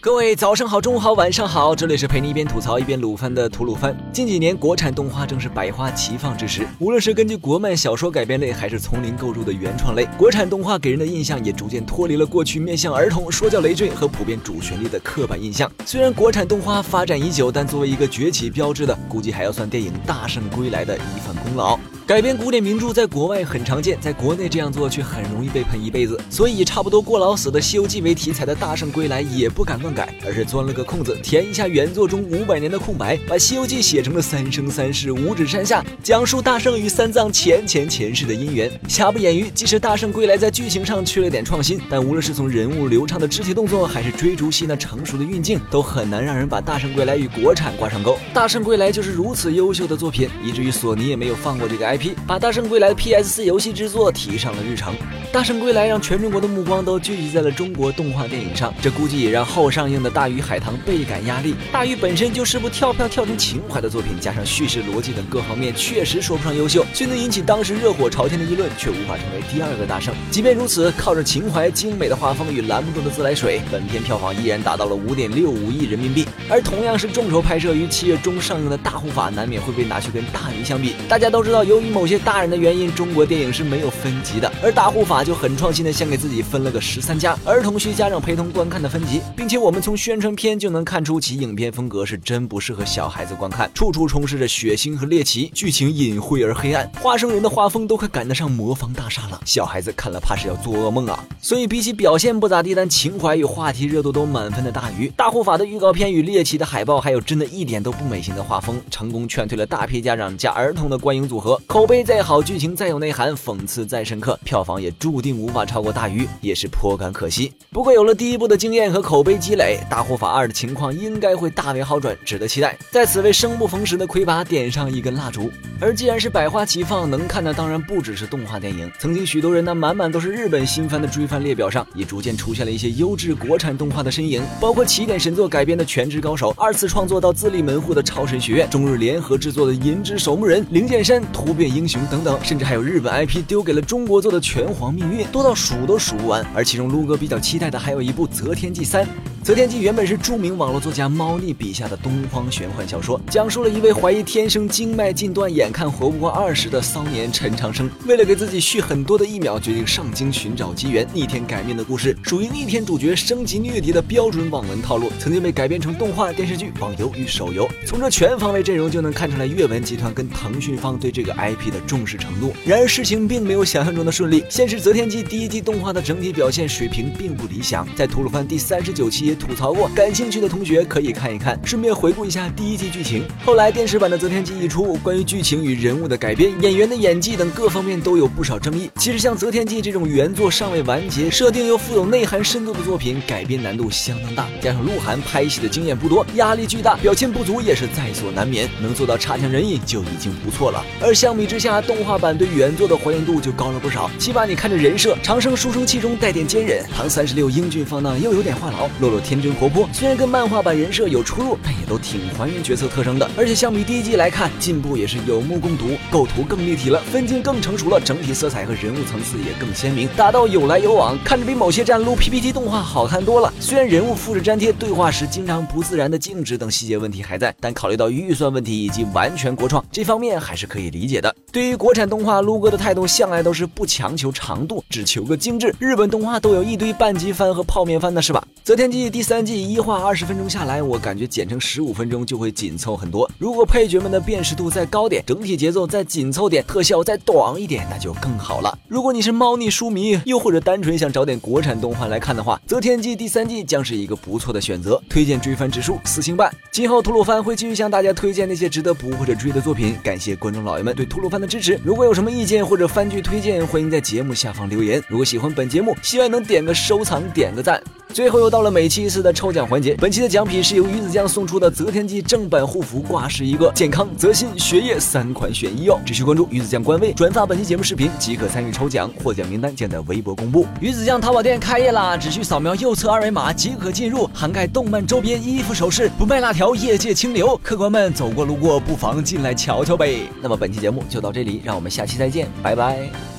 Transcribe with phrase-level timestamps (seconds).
[0.00, 3.96] 各位早上好，中午好，晚上好，这里是陪你一边吐槽一边鲁番的吐鲁番。
[4.12, 15.70] 近几年国产动画正是百花齐放之时，无论是根据国漫小说改编类，还是从零购入的原创类，国产动画给人的印象也逐渐脱离了过去面向儿童、说教累赘和普遍主旋律的刻板印象。
[15.84, 21.78] 虽然国产动画发展已久，但作为一个崛起标志的，估计还要算电影《大圣归来》的一份功劳。
[22.08, 26.18] 改编古典名著在国外很常见，在国内这样做却很容易被喷一辈子。
[26.30, 38.72] 所以差不多过劳死的《西游记》为题材的《大圣归来》也不敢乱改，而是钻了个空子，填一下原作中五百年的空白，把《西游记》写成了三生三世五指山下，讲述大圣与三藏前前前世的姻缘。
[38.88, 48.12] 瑕不掩瑜，即使《大圣归来》在剧情上缺了点创新，但无论是从人物流畅的肢体动作，还是追逐戏那成熟的运镜，都很难让人把《大圣归来》与国产挂上钩。
[48.32, 51.97] 《大圣归来》就是如此优秀的作品，以至于索尼也没有放过这个 IP。
[51.98, 54.94] P，把《大圣归来》的 PS4 游戏制作提上了日程，
[55.32, 61.54] 《大圣归来》让全中国的目光都聚集在了中国动画电影上，这估计也让后上映的《大鱼海棠》倍感压力。
[61.72, 70.14] 大鱼本身就是部跳票跳成情怀的作品，加上叙事逻辑等各方面确实说不上优秀，却能引起当时热火朝天的议论，却无法成为第二个大圣。
[70.30, 76.24] 即便如此，靠着情怀、精美的画风与栏目中的自来水，本片票房依然达到了五点六五亿人民币。
[76.48, 80.94] 而同样是众筹拍摄于七月中上映的《大护法》，难免会被拿去跟《大鱼》相比。
[81.08, 101.24] 大家都知道，由于某些大人的原因，中国电影是没有分级的，而大护法就很创新的先给自己分了个十三加，儿童需家长陪同观看的分级，并且我们从宣传片就能看出其影片风格是真不适合小孩子观看，处处充斥着血腥和猎奇，剧情隐晦而黑暗，花生人的画风都快赶得上魔方大厦了，小孩子看了怕是要做噩梦啊！
[101.40, 117.52] 所以比起表现不咋地，但情怀与话题热度都满分的大鱼，大护法的预告片与猎奇的海报，还有真的一点都不美型的画风，成功劝退了大批家长加儿童的观影组合，口碑再好，剧情再有内涵，讽刺再深刻，票房也注定无法超过大鱼，也是颇感可惜。
[117.70, 122.76] 不过有了第一部的经验和口碑积累，大护法二的情况应该会大为好转，值得期待。
[122.90, 125.48] 在此为生不逢时的魁拔点上一根蜡烛。
[125.80, 128.90] 而既然是百花齐放，能看的当然不只是动画电影。
[128.98, 146.44] 曾经许多人那满满都是日本新番的追番列表上，也逐渐出现了一些优质国产动画的身影，包括起点神作改编的《全职高手》，二次创作到自立门户的《超神学院》，中日联合制作的《银之守墓人》、《灵剑山》、《突变英雄》等等，甚至还有日本 IP 丢给了中国做的《拳皇命运》，多到数都数不完。
[146.54, 149.04] 而其中撸哥比较期待的还有一部《择天记三》。
[149.48, 167.66] 《择天记》原本是著名网络作家猫腻笔下的东方玄幻小说，讲述了一位怀疑天生经脉尽断、眼看活不过二十的骚年陈长生，为了给自己续很多的一秒，决定上京寻找机缘，逆天改命的故事，属于逆天主角升级虐敌的标准网文套路，曾经被改编成动画、电视剧、网游与手游。
[167.86, 172.52] 从这全方位阵容就能看出来，阅文集团跟腾讯方对这个 IP 的重视程度。
[172.66, 183.24] 然而事情并没有想象中的顺利，先是《择天记》第一季动画的整体表现水平并不理想，在吐鲁番第三十九期也吐槽过，感兴趣的同学可以看一看，顺便回顾一下第一季剧情。
[183.44, 188.90] 后来电视版的《择天记》一出，关于剧情与人物的改编、演员的演技等各方面都有不少争议。
[188.96, 198.68] 其实像《择天记》这种原作尚未完结、设定又富有内涵深度的作品，改编难度相当大，加上鹿晗拍戏的经验不多，压力巨大，表现不足也是在所难免。
[198.82, 200.84] 能做到差强人意就已经不错了。
[201.00, 209.88] 而相比之下，动画版对原作的还原度就高了不少，起码你看着人设，长生书生气中带点坚韧，唐三十六英俊放荡又有点话痨，洛洛天真活泼。
[209.92, 213.30] 虽然跟漫画版人设有出入，但也都挺还原角色特征的。
[213.36, 223.52] 而且相比第一季来看，进步也是有目共睹，构图更立体了，分镜更成熟了，整体色彩和人物层次也更鲜明，打到有来有往，看着比某些站撸 PPT 动画好看多了。
[223.60, 231.34] 虽然人物复制粘贴、对话时经常不自然的静止等细节问题还在，但考虑到预算问题以及完全国创，这方面还是可以理解的。
[231.52, 235.74] 对于国产动画，撸哥的态度向来都是不强求长度，只求个精致。
[235.78, 238.46] 日本动画都有一堆半集番和泡面番的是吧？
[238.62, 243.30] 《择天》第三季一话二十分钟下来，我感觉剪成十五分钟就会紧凑很多。
[243.38, 248.78] 如果配角们的辨识度再高点，整体节奏再紧凑点，特效再短一点，那就更好了。
[248.86, 256.52] 如果你是猫腻书迷，又或者单纯想找点国产动画来看的话，《择天记》第三季将是一个不错的选择，推荐追番指数四星半。
[256.70, 261.80] 今后吐鲁番会继续向大家推荐那些值得补或者追的作品，感谢观众老爷们对吐鲁番的支持。
[261.84, 265.02] 如果有什么意见或者番剧推荐，欢迎在节目下方留言。
[265.08, 267.82] 如果喜欢本节目，希望能点个收藏，点个赞。
[268.12, 276.00] 最后又到了每期一次的抽奖环节，本期的奖品是由鱼子酱送出的《择天记》正版护肤挂饰一个，健康、泽心、学业三款选一哦。
[276.04, 280.66] 只需关注鱼子酱官微，转发本期节目视频即可参与抽奖，获奖名单将在微博公布。
[280.80, 287.58] 鱼子酱淘宝店开业啦，只需扫描右侧二维码即可进入，涵盖动漫周边、衣服、首饰，不卖辣条，业界清流。
[287.62, 290.22] 客官们走过路过，不妨进来瞧瞧呗。
[290.40, 293.37] 那么本期节目就到这里，让我们下期再见，拜拜。